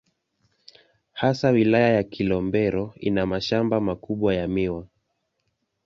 Hasa 1.13 1.49
Wilaya 1.51 1.89
ya 1.93 2.03
Kilombero 2.03 2.93
ina 2.97 3.25
mashamba 3.25 3.81
makubwa 3.81 4.35
ya 4.35 4.47
miwa. 4.47 4.87